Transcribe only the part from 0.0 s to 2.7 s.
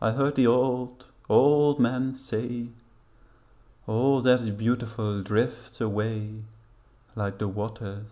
I heard the old, old men say